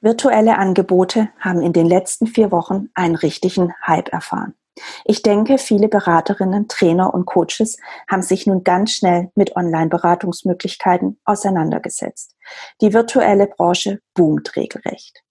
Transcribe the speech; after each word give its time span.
Virtuelle 0.00 0.58
Angebote 0.58 1.30
haben 1.40 1.62
in 1.62 1.72
den 1.72 1.86
letzten 1.86 2.26
vier 2.26 2.52
Wochen 2.52 2.88
einen 2.94 3.16
richtigen 3.16 3.72
Hype 3.86 4.12
erfahren. 4.12 4.54
Ich 5.04 5.22
denke, 5.22 5.56
viele 5.56 5.88
Beraterinnen, 5.88 6.68
Trainer 6.68 7.14
und 7.14 7.24
Coaches 7.24 7.78
haben 8.10 8.22
sich 8.22 8.46
nun 8.46 8.62
ganz 8.62 8.92
schnell 8.92 9.30
mit 9.34 9.56
Online-Beratungsmöglichkeiten 9.56 11.18
auseinandergesetzt. 11.24 12.36
Die 12.82 12.92
virtuelle 12.92 13.46
Branche 13.46 14.00
boomt 14.14 14.54
regelrecht. 14.54 15.22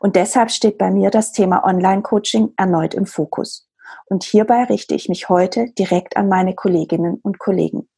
Und 0.00 0.16
deshalb 0.16 0.50
steht 0.50 0.76
bei 0.76 0.90
mir 0.90 1.10
das 1.10 1.32
Thema 1.32 1.64
Online-Coaching 1.64 2.54
erneut 2.56 2.94
im 2.94 3.06
Fokus. 3.06 3.68
Und 4.06 4.24
hierbei 4.24 4.64
richte 4.64 4.94
ich 4.94 5.08
mich 5.08 5.28
heute 5.28 5.70
direkt 5.78 6.16
an 6.16 6.28
meine 6.28 6.54
Kolleginnen 6.54 7.20
und 7.22 7.38
Kollegen. 7.38 7.88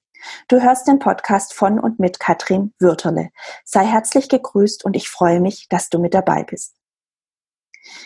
Du 0.48 0.60
hörst 0.62 0.88
den 0.88 0.98
Podcast 0.98 1.54
von 1.54 1.78
und 1.78 1.98
mit 1.98 2.20
Katrin 2.20 2.72
Würterle. 2.78 3.30
Sei 3.64 3.84
herzlich 3.84 4.28
gegrüßt 4.28 4.84
und 4.84 4.96
ich 4.96 5.08
freue 5.08 5.40
mich, 5.40 5.68
dass 5.68 5.88
du 5.88 5.98
mit 5.98 6.14
dabei 6.14 6.44
bist. 6.44 6.74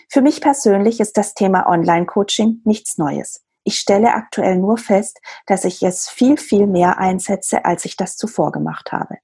Für 0.09 0.23
mich 0.23 0.41
persönlich 0.41 1.01
ist 1.01 1.17
das 1.17 1.35
Thema 1.35 1.69
Online-Coaching 1.69 2.63
nichts 2.65 2.99
Neues. 2.99 3.43
Ich 3.65 3.79
stelle 3.79 4.15
aktuell 4.15 4.57
nur 4.57 4.79
fest, 4.79 5.19
dass 5.47 5.65
ich 5.65 5.83
es 5.83 6.09
viel, 6.09 6.37
viel 6.37 6.67
mehr 6.67 6.99
einsetze, 6.99 7.65
als 7.65 7.85
ich 7.85 7.97
das 7.97 8.17
zuvor 8.17 8.53
gemacht 8.53 8.93
habe. 8.93 9.19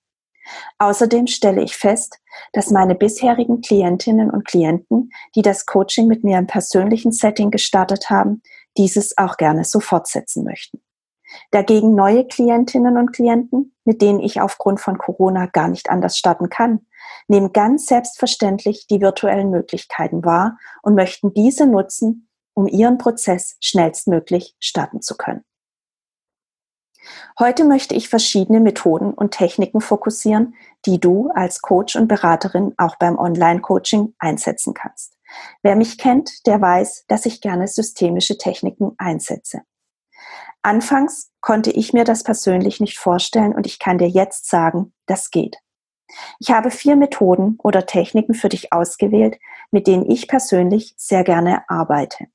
Außerdem 0.78 1.28
stelle 1.28 1.62
ich 1.62 1.76
fest, 1.76 2.18
dass 2.52 2.70
meine 2.70 2.94
bisherigen 2.94 3.60
Klientinnen 3.60 4.30
und 4.30 4.44
Klienten, 4.44 5.10
die 5.36 5.42
das 5.42 5.66
Coaching 5.66 6.08
mit 6.08 6.24
mir 6.24 6.38
im 6.38 6.46
persönlichen 6.46 7.12
Setting 7.12 7.50
gestartet 7.50 8.10
haben, 8.10 8.42
dieses 8.76 9.16
auch 9.16 9.36
gerne 9.36 9.64
so 9.64 9.80
fortsetzen 9.80 10.44
möchten. 10.44 10.82
Dagegen 11.50 11.94
neue 11.94 12.26
Klientinnen 12.26 12.96
und 12.96 13.12
Klienten, 13.12 13.74
mit 13.84 14.02
denen 14.02 14.20
ich 14.20 14.40
aufgrund 14.40 14.80
von 14.80 14.98
Corona 14.98 15.46
gar 15.46 15.68
nicht 15.68 15.90
anders 15.90 16.16
starten 16.16 16.48
kann, 16.48 16.86
nehmen 17.28 17.52
ganz 17.52 17.86
selbstverständlich 17.86 18.86
die 18.86 19.00
virtuellen 19.00 19.50
Möglichkeiten 19.50 20.24
wahr 20.24 20.58
und 20.82 20.94
möchten 20.94 21.34
diese 21.34 21.66
nutzen, 21.66 22.28
um 22.54 22.66
ihren 22.66 22.98
Prozess 22.98 23.56
schnellstmöglich 23.60 24.56
starten 24.60 25.00
zu 25.02 25.16
können. 25.16 25.44
Heute 27.38 27.64
möchte 27.64 27.94
ich 27.94 28.08
verschiedene 28.08 28.60
Methoden 28.60 29.12
und 29.12 29.32
Techniken 29.32 29.80
fokussieren, 29.80 30.54
die 30.86 31.00
du 31.00 31.30
als 31.34 31.60
Coach 31.60 31.96
und 31.96 32.06
Beraterin 32.06 32.74
auch 32.76 32.96
beim 32.96 33.18
Online-Coaching 33.18 34.14
einsetzen 34.18 34.74
kannst. 34.74 35.18
Wer 35.62 35.76
mich 35.76 35.98
kennt, 35.98 36.46
der 36.46 36.60
weiß, 36.60 37.06
dass 37.08 37.26
ich 37.26 37.40
gerne 37.40 37.66
systemische 37.66 38.38
Techniken 38.38 38.92
einsetze. 38.98 39.62
Anfangs 40.62 41.30
konnte 41.40 41.70
ich 41.72 41.92
mir 41.92 42.04
das 42.04 42.22
persönlich 42.22 42.80
nicht 42.80 42.98
vorstellen 42.98 43.52
und 43.52 43.66
ich 43.66 43.78
kann 43.78 43.98
dir 43.98 44.08
jetzt 44.08 44.48
sagen, 44.48 44.92
das 45.06 45.30
geht. 45.30 45.56
Ich 46.38 46.50
habe 46.50 46.70
vier 46.70 46.94
Methoden 46.94 47.56
oder 47.62 47.86
Techniken 47.86 48.34
für 48.34 48.48
dich 48.48 48.72
ausgewählt, 48.72 49.38
mit 49.70 49.86
denen 49.86 50.08
ich 50.08 50.28
persönlich 50.28 50.94
sehr 50.96 51.24
gerne 51.24 51.68
arbeite. 51.68 52.26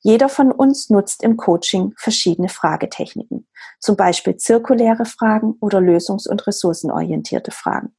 Jeder 0.00 0.28
von 0.28 0.50
uns 0.50 0.90
nutzt 0.90 1.22
im 1.22 1.36
Coaching 1.36 1.92
verschiedene 1.98 2.48
Fragetechniken, 2.48 3.46
zum 3.78 3.96
Beispiel 3.96 4.36
zirkuläre 4.36 5.04
Fragen 5.04 5.54
oder 5.60 5.78
lösungs- 5.78 6.28
und 6.28 6.46
ressourcenorientierte 6.46 7.50
Fragen. 7.50 7.94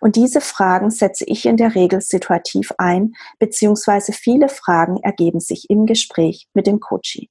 Und 0.00 0.16
diese 0.16 0.40
Fragen 0.40 0.90
setze 0.90 1.24
ich 1.24 1.46
in 1.46 1.56
der 1.56 1.74
Regel 1.74 2.00
situativ 2.00 2.72
ein, 2.78 3.14
beziehungsweise 3.38 4.12
viele 4.12 4.48
Fragen 4.48 4.98
ergeben 5.02 5.40
sich 5.40 5.70
im 5.70 5.86
Gespräch 5.86 6.48
mit 6.54 6.66
dem 6.66 6.80
Coaching. 6.80 7.28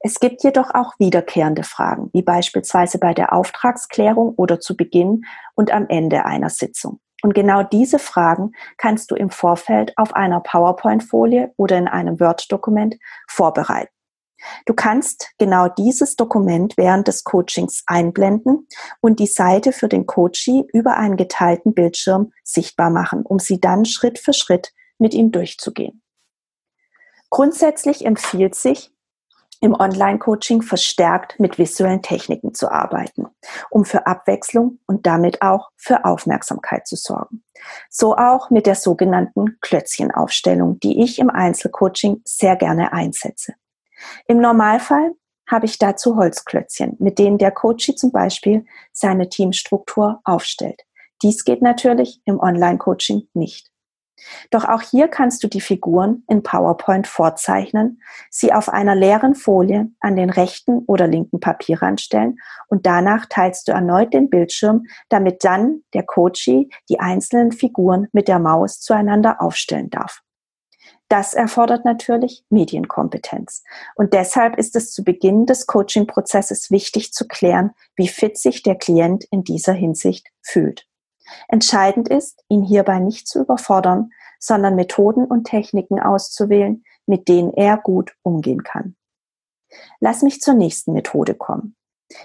Es 0.00 0.20
gibt 0.20 0.42
jedoch 0.42 0.74
auch 0.74 0.94
wiederkehrende 0.98 1.62
Fragen, 1.62 2.10
wie 2.12 2.22
beispielsweise 2.22 2.98
bei 2.98 3.14
der 3.14 3.32
Auftragsklärung 3.32 4.34
oder 4.36 4.60
zu 4.60 4.76
Beginn 4.76 5.24
und 5.54 5.70
am 5.72 5.86
Ende 5.88 6.24
einer 6.24 6.50
Sitzung. 6.50 7.00
Und 7.22 7.34
genau 7.34 7.62
diese 7.62 7.98
Fragen 7.98 8.52
kannst 8.76 9.10
du 9.10 9.14
im 9.14 9.30
Vorfeld 9.30 9.92
auf 9.96 10.14
einer 10.14 10.40
PowerPoint-Folie 10.40 11.52
oder 11.56 11.78
in 11.78 11.88
einem 11.88 12.20
Word-Dokument 12.20 12.96
vorbereiten. 13.26 13.90
Du 14.66 14.74
kannst 14.74 15.30
genau 15.38 15.68
dieses 15.68 16.16
Dokument 16.16 16.76
während 16.76 17.08
des 17.08 17.24
Coachings 17.24 17.82
einblenden 17.86 18.68
und 19.00 19.18
die 19.18 19.26
Seite 19.26 19.72
für 19.72 19.88
den 19.88 20.06
Coachee 20.06 20.66
über 20.72 20.96
einen 20.96 21.16
geteilten 21.16 21.74
Bildschirm 21.74 22.32
sichtbar 22.44 22.90
machen, 22.90 23.22
um 23.24 23.38
sie 23.38 23.60
dann 23.60 23.84
Schritt 23.86 24.18
für 24.18 24.34
Schritt 24.34 24.72
mit 24.98 25.14
ihm 25.14 25.32
durchzugehen. 25.32 26.02
Grundsätzlich 27.30 28.04
empfiehlt 28.04 28.54
sich, 28.54 28.92
im 29.60 29.74
Online-Coaching 29.74 30.62
verstärkt 30.62 31.38
mit 31.40 31.58
visuellen 31.58 32.02
Techniken 32.02 32.54
zu 32.54 32.70
arbeiten, 32.70 33.26
um 33.70 33.84
für 33.84 34.06
Abwechslung 34.06 34.78
und 34.86 35.06
damit 35.06 35.42
auch 35.42 35.70
für 35.76 36.04
Aufmerksamkeit 36.04 36.86
zu 36.86 36.96
sorgen. 36.96 37.42
So 37.88 38.16
auch 38.16 38.50
mit 38.50 38.66
der 38.66 38.74
sogenannten 38.74 39.58
Klötzchenaufstellung, 39.60 40.78
die 40.80 41.02
ich 41.02 41.18
im 41.18 41.30
Einzelcoaching 41.30 42.22
sehr 42.24 42.56
gerne 42.56 42.92
einsetze. 42.92 43.54
Im 44.26 44.40
Normalfall 44.40 45.12
habe 45.48 45.66
ich 45.66 45.78
dazu 45.78 46.16
Holzklötzchen, 46.16 46.96
mit 46.98 47.18
denen 47.18 47.38
der 47.38 47.52
Coachie 47.52 47.94
zum 47.94 48.10
Beispiel 48.10 48.64
seine 48.92 49.28
Teamstruktur 49.28 50.20
aufstellt. 50.24 50.82
Dies 51.22 51.44
geht 51.44 51.62
natürlich 51.62 52.20
im 52.24 52.40
Online-Coaching 52.40 53.28
nicht. 53.32 53.70
Doch 54.50 54.64
auch 54.64 54.80
hier 54.80 55.08
kannst 55.08 55.42
du 55.42 55.48
die 55.48 55.60
Figuren 55.60 56.24
in 56.28 56.42
PowerPoint 56.42 57.06
vorzeichnen, 57.06 58.00
sie 58.30 58.52
auf 58.52 58.68
einer 58.68 58.94
leeren 58.94 59.34
Folie 59.34 59.90
an 60.00 60.16
den 60.16 60.30
rechten 60.30 60.78
oder 60.86 61.06
linken 61.06 61.40
Papierrand 61.40 62.00
stellen 62.00 62.38
und 62.68 62.86
danach 62.86 63.26
teilst 63.26 63.68
du 63.68 63.72
erneut 63.72 64.14
den 64.14 64.30
Bildschirm, 64.30 64.86
damit 65.08 65.44
dann 65.44 65.82
der 65.94 66.04
Coachee 66.04 66.68
die 66.88 67.00
einzelnen 67.00 67.52
Figuren 67.52 68.08
mit 68.12 68.28
der 68.28 68.38
Maus 68.38 68.80
zueinander 68.80 69.40
aufstellen 69.40 69.90
darf. 69.90 70.22
Das 71.08 71.34
erfordert 71.34 71.84
natürlich 71.84 72.44
Medienkompetenz. 72.50 73.62
Und 73.94 74.12
deshalb 74.12 74.58
ist 74.58 74.74
es 74.74 74.92
zu 74.92 75.04
Beginn 75.04 75.46
des 75.46 75.66
Coaching-Prozesses 75.66 76.70
wichtig 76.70 77.12
zu 77.12 77.28
klären, 77.28 77.70
wie 77.94 78.08
fit 78.08 78.36
sich 78.36 78.62
der 78.62 78.74
Klient 78.74 79.24
in 79.30 79.44
dieser 79.44 79.72
Hinsicht 79.72 80.26
fühlt. 80.42 80.88
Entscheidend 81.48 82.08
ist, 82.08 82.44
ihn 82.48 82.62
hierbei 82.62 82.98
nicht 82.98 83.28
zu 83.28 83.40
überfordern, 83.40 84.10
sondern 84.38 84.76
Methoden 84.76 85.24
und 85.24 85.44
Techniken 85.44 86.00
auszuwählen, 86.00 86.84
mit 87.06 87.28
denen 87.28 87.52
er 87.52 87.78
gut 87.78 88.14
umgehen 88.22 88.62
kann. 88.62 88.96
Lass 90.00 90.22
mich 90.22 90.40
zur 90.40 90.54
nächsten 90.54 90.92
Methode 90.92 91.34
kommen. 91.34 91.76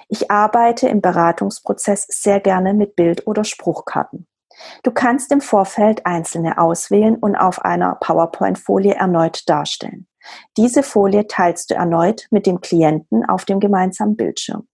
Ich 0.08 0.30
arbeite 0.30 0.88
im 0.88 1.02
Beratungsprozess 1.02 2.06
sehr 2.10 2.40
gerne 2.40 2.74
mit 2.74 2.96
Bild- 2.96 3.26
oder 3.26 3.44
Spruchkarten. 3.44 4.28
Du 4.84 4.92
kannst 4.92 5.32
im 5.32 5.42
Vorfeld 5.42 6.06
einzelne 6.06 6.60
auswählen 6.60 7.16
und 7.16 7.36
auf 7.36 7.64
einer 7.64 7.96
PowerPoint-Folie 7.96 8.94
erneut 8.94 9.50
darstellen. 9.50 10.08
Diese 10.56 10.84
Folie 10.84 11.26
teilst 11.26 11.72
du 11.72 11.76
erneut 11.76 12.28
mit 12.30 12.46
dem 12.46 12.62
Klienten 12.62 13.28
auf 13.28 13.46
dem 13.46 13.60
gemeinsamen 13.60 14.16
Bildschirm. 14.16 14.68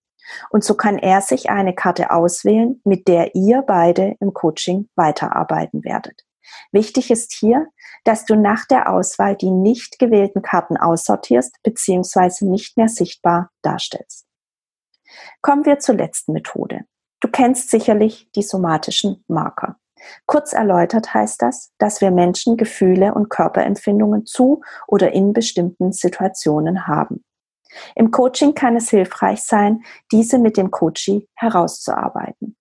Und 0.50 0.64
so 0.64 0.76
kann 0.76 0.98
er 0.98 1.22
sich 1.22 1.50
eine 1.50 1.74
Karte 1.74 2.12
auswählen, 2.12 2.82
mit 2.84 3.08
der 3.08 3.36
ihr 3.36 3.62
beide 3.62 4.16
im 4.20 4.34
Coaching 4.34 4.90
weiterarbeiten 4.96 5.84
werdet. 5.84 6.24
Wichtig 6.72 7.12
ist 7.12 7.34
hier, 7.34 7.68
dass 8.04 8.26
du 8.26 8.36
nach 8.36 8.66
der 8.66 8.92
Auswahl 8.92 9.36
die 9.36 9.52
nicht 9.52 10.00
gewählten 10.00 10.42
Karten 10.42 10.78
aussortierst 10.78 11.62
bzw. 11.64 12.46
nicht 12.46 12.78
mehr 12.78 12.88
sichtbar 12.88 13.52
darstellst. 13.62 14.26
Kommen 15.42 15.66
wir 15.66 15.80
zur 15.80 15.96
letzten 15.96 16.34
Methode. 16.34 16.82
Du 17.20 17.28
kennst 17.30 17.70
sicherlich 17.70 18.30
die 18.36 18.44
somatischen 18.44 19.24
Marker. 19.28 19.78
Kurz 20.26 20.54
erläutert 20.54 21.14
heißt 21.14 21.42
das, 21.42 21.72
dass 21.80 22.02
wir 22.02 22.12
Menschen 22.12 22.56
Gefühle 22.56 23.14
und 23.14 23.30
Körperempfindungen 23.30 24.26
zu 24.26 24.62
oder 24.88 25.12
in 25.12 25.34
bestimmten 25.34 25.92
Situationen 25.92 26.88
haben. 26.88 27.24
Im 27.96 28.12
Coaching 28.12 28.54
kann 28.54 28.76
es 28.76 28.90
hilfreich 28.90 29.44
sein, 29.44 29.84
diese 30.12 30.40
mit 30.40 30.58
dem 30.58 30.72
Coachee 30.72 31.28
herauszuarbeiten. 31.36 32.56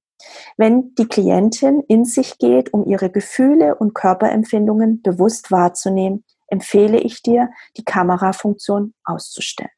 Wenn 0.57 0.95
die 0.95 1.07
Klientin 1.07 1.83
in 1.89 2.05
sich 2.05 2.39
geht, 2.39 2.73
um 2.73 2.85
ihre 2.85 3.11
Gefühle 3.11 3.75
und 3.75 3.95
Körperempfindungen 3.95 5.03
bewusst 5.03 5.51
wahrzunehmen, 5.51 6.25
empfehle 6.49 6.99
ich 6.99 7.23
dir, 7.23 7.51
die 7.77 7.85
Kamerafunktion 7.85 8.95
auszustellen. 9.05 9.71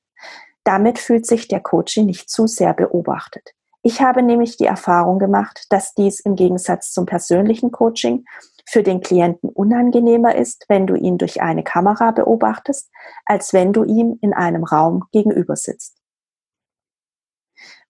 Damit 0.65 0.99
fühlt 0.99 1.27
sich 1.27 1.49
der 1.49 1.61
Coaching 1.61 2.07
nicht 2.07 2.31
zu 2.31 2.47
sehr 2.47 2.75
beobachtet. 2.75 3.55
Ich 3.83 4.03
habe 4.03 4.23
nämlich 4.23 4.57
die 4.57 4.67
Erfahrung 4.67 5.19
gemacht, 5.19 5.65
dass 5.71 5.95
dies 5.95 6.21
im 6.21 6.35
Gegensatz 6.35 6.93
zum 6.93 7.07
persönlichen 7.07 7.71
Coaching 7.71 8.25
für 8.71 8.83
den 8.83 9.01
Klienten 9.01 9.49
unangenehmer 9.49 10.35
ist, 10.35 10.67
wenn 10.69 10.87
du 10.87 10.95
ihn 10.95 11.17
durch 11.17 11.41
eine 11.41 11.65
Kamera 11.65 12.11
beobachtest, 12.11 12.91
als 13.25 13.55
wenn 13.55 13.73
du 13.73 13.83
ihm 13.83 14.19
in 14.21 14.35
einem 14.35 14.63
Raum 14.63 15.05
gegenüber 15.11 15.57
sitzt. 15.57 15.97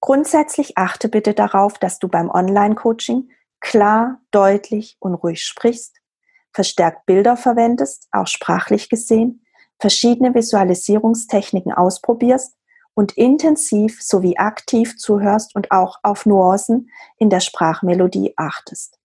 Grundsätzlich 0.01 0.79
achte 0.79 1.09
bitte 1.09 1.35
darauf, 1.35 1.79
dass 1.79 1.99
du 1.99 2.07
beim 2.07 2.31
Online-Coaching 2.31 3.29
klar, 3.59 4.21
deutlich 4.31 4.97
und 5.01 5.15
ruhig 5.15 5.43
sprichst, 5.43 5.97
verstärkt 6.53 7.07
Bilder 7.07 7.37
verwendest, 7.37 8.07
auch 8.13 8.29
sprachlich 8.29 8.89
gesehen, 8.89 9.45
verschiedene 9.81 10.33
Visualisierungstechniken 10.33 11.73
ausprobierst 11.73 12.57
und 12.95 13.17
intensiv 13.17 14.01
sowie 14.01 14.37
aktiv 14.37 14.97
zuhörst 14.97 15.57
und 15.57 15.73
auch 15.73 15.99
auf 16.05 16.25
Nuancen 16.25 16.91
in 17.17 17.31
der 17.31 17.41
Sprachmelodie 17.41 18.35
achtest. 18.37 18.98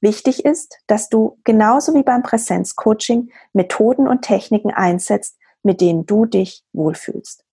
Wichtig 0.00 0.44
ist, 0.44 0.78
dass 0.86 1.08
du 1.08 1.38
genauso 1.44 1.94
wie 1.94 2.02
beim 2.02 2.22
Präsenzcoaching 2.22 3.30
Methoden 3.52 4.08
und 4.08 4.22
Techniken 4.22 4.70
einsetzt, 4.70 5.36
mit 5.62 5.80
denen 5.80 6.06
du 6.06 6.24
dich 6.24 6.64
wohlfühlst. 6.72 7.44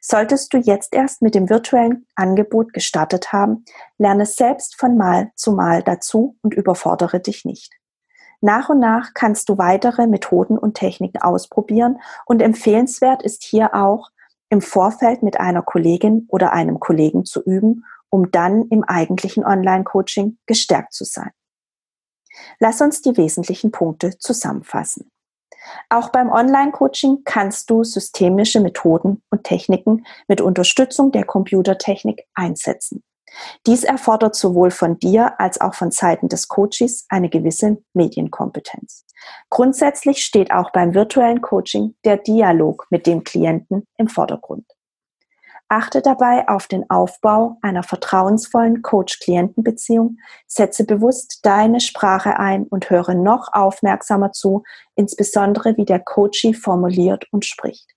Solltest 0.00 0.52
du 0.52 0.58
jetzt 0.58 0.94
erst 0.94 1.22
mit 1.22 1.34
dem 1.34 1.48
virtuellen 1.48 2.06
Angebot 2.14 2.72
gestartet 2.72 3.32
haben, 3.32 3.64
lerne 3.98 4.26
selbst 4.26 4.78
von 4.78 4.96
Mal 4.96 5.32
zu 5.34 5.52
Mal 5.52 5.82
dazu 5.82 6.36
und 6.42 6.54
überfordere 6.54 7.20
dich 7.20 7.44
nicht. 7.44 7.72
Nach 8.40 8.68
und 8.68 8.78
nach 8.78 9.14
kannst 9.14 9.48
du 9.48 9.56
weitere 9.56 10.06
Methoden 10.06 10.58
und 10.58 10.74
Techniken 10.74 11.22
ausprobieren 11.22 11.98
und 12.26 12.42
empfehlenswert 12.42 13.22
ist 13.22 13.42
hier 13.42 13.74
auch, 13.74 14.10
im 14.50 14.60
Vorfeld 14.60 15.22
mit 15.22 15.40
einer 15.40 15.62
Kollegin 15.62 16.26
oder 16.28 16.52
einem 16.52 16.78
Kollegen 16.78 17.24
zu 17.24 17.42
üben, 17.42 17.84
um 18.10 18.30
dann 18.30 18.68
im 18.68 18.84
eigentlichen 18.84 19.44
Online-Coaching 19.44 20.38
gestärkt 20.46 20.92
zu 20.92 21.04
sein. 21.04 21.30
Lass 22.58 22.80
uns 22.80 23.02
die 23.02 23.16
wesentlichen 23.16 23.70
Punkte 23.70 24.18
zusammenfassen. 24.18 25.10
Auch 25.88 26.10
beim 26.10 26.30
Online-Coaching 26.30 27.22
kannst 27.24 27.70
du 27.70 27.84
systemische 27.84 28.60
Methoden 28.60 29.22
und 29.30 29.44
Techniken 29.44 30.04
mit 30.28 30.40
Unterstützung 30.40 31.10
der 31.12 31.24
Computertechnik 31.24 32.24
einsetzen. 32.34 33.02
Dies 33.66 33.82
erfordert 33.82 34.36
sowohl 34.36 34.70
von 34.70 34.98
dir 34.98 35.40
als 35.40 35.60
auch 35.60 35.74
von 35.74 35.90
Seiten 35.90 36.28
des 36.28 36.48
Coaches 36.48 37.06
eine 37.08 37.28
gewisse 37.28 37.78
Medienkompetenz. 37.92 39.04
Grundsätzlich 39.50 40.24
steht 40.24 40.52
auch 40.52 40.70
beim 40.70 40.94
virtuellen 40.94 41.40
Coaching 41.40 41.96
der 42.04 42.18
Dialog 42.18 42.86
mit 42.90 43.06
dem 43.06 43.24
Klienten 43.24 43.86
im 43.96 44.08
Vordergrund. 44.08 44.66
Achte 45.74 46.02
dabei 46.02 46.48
auf 46.48 46.68
den 46.68 46.88
Aufbau 46.88 47.58
einer 47.60 47.82
vertrauensvollen 47.82 48.82
Coach-Klienten-Beziehung, 48.82 50.18
setze 50.46 50.86
bewusst 50.86 51.40
deine 51.42 51.80
Sprache 51.80 52.38
ein 52.38 52.68
und 52.68 52.90
höre 52.90 53.14
noch 53.14 53.48
aufmerksamer 53.52 54.30
zu, 54.30 54.62
insbesondere 54.94 55.76
wie 55.76 55.84
der 55.84 55.98
Coachee 55.98 56.54
formuliert 56.54 57.26
und 57.32 57.44
spricht. 57.44 57.90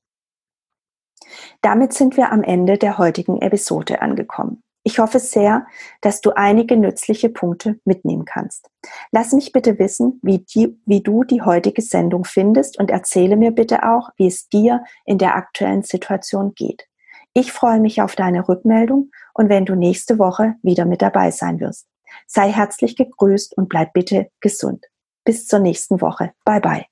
Damit 1.61 1.93
sind 1.93 2.17
wir 2.17 2.31
am 2.31 2.41
Ende 2.41 2.79
der 2.79 2.97
heutigen 2.97 3.43
Episode 3.43 4.01
angekommen. 4.01 4.63
Ich 4.81 4.97
hoffe 4.97 5.19
sehr, 5.19 5.67
dass 6.01 6.21
du 6.21 6.31
einige 6.31 6.77
nützliche 6.77 7.29
Punkte 7.29 7.79
mitnehmen 7.85 8.25
kannst. 8.25 8.71
Lass 9.11 9.33
mich 9.33 9.51
bitte 9.51 9.77
wissen, 9.77 10.19
wie, 10.23 10.39
die, 10.39 10.81
wie, 10.87 11.03
du 11.03 11.23
die 11.23 11.43
heutige 11.43 11.83
Sendung 11.83 12.25
findest 12.25 12.79
und 12.79 12.89
erzähle 12.89 13.37
mir 13.37 13.51
bitte 13.51 13.83
auch, 13.83 14.09
wie 14.17 14.25
es 14.25 14.49
dir 14.49 14.83
in 15.05 15.19
der 15.19 15.35
aktuellen 15.35 15.83
Situation 15.83 16.55
geht. 16.55 16.87
Ich 17.39 17.51
freue 17.51 17.79
mich 17.79 18.01
auf 18.01 18.15
deine 18.15 18.49
Rückmeldung 18.49 19.11
und 19.35 19.47
wenn 19.47 19.63
du 19.63 19.75
nächste 19.75 20.17
Woche 20.17 20.55
wieder 20.63 20.85
mit 20.85 21.03
dabei 21.03 21.29
sein 21.29 21.59
wirst. 21.59 21.85
Sei 22.25 22.51
herzlich 22.51 22.95
gegrüßt 22.95 23.55
und 23.55 23.69
bleib 23.69 23.93
bitte 23.93 24.31
gesund. 24.39 24.83
Bis 25.23 25.45
zur 25.45 25.59
nächsten 25.59 26.01
Woche. 26.01 26.31
Bye 26.45 26.61
bye. 26.61 26.85